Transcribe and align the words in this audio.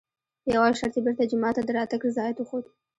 په 0.43 0.47
یوه 0.55 0.77
شرط 0.79 0.93
یې 0.95 1.01
بېرته 1.05 1.29
جومات 1.31 1.53
ته 1.57 1.61
د 1.65 1.69
راتګ 1.77 1.99
رضایت 2.07 2.37
وښود. 2.39 2.65